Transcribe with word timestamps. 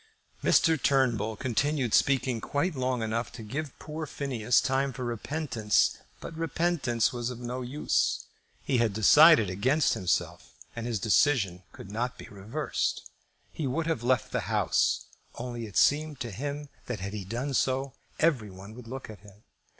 Mr. 0.43 0.81
Turnbull 0.81 1.35
continued 1.35 1.93
speaking 1.93 2.41
quite 2.41 2.73
long 2.73 3.03
enough 3.03 3.31
to 3.33 3.43
give 3.43 3.77
poor 3.77 4.07
Phineas 4.07 4.59
time 4.59 4.91
for 4.93 5.05
repentance; 5.05 5.99
but 6.19 6.35
repentance 6.35 7.13
was 7.13 7.29
of 7.29 7.37
no 7.39 7.61
use. 7.61 8.25
He 8.63 8.79
had 8.79 8.93
decided 8.93 9.47
against 9.47 9.93
himself, 9.93 10.55
and 10.75 10.87
his 10.87 10.99
decision 10.99 11.61
could 11.71 11.91
not 11.91 12.17
be 12.17 12.27
reversed. 12.29 13.11
He 13.51 13.67
would 13.67 13.85
have 13.85 14.01
left 14.01 14.31
the 14.31 14.49
House, 14.49 15.05
only 15.35 15.67
it 15.67 15.77
seemed 15.77 16.19
to 16.21 16.31
him 16.31 16.69
that 16.87 16.99
had 16.99 17.13
he 17.13 17.23
done 17.23 17.53
so 17.53 17.93
every 18.19 18.49
one 18.49 18.73
would 18.73 18.87
look 18.87 19.07
at 19.07 19.19
him. 19.19 19.43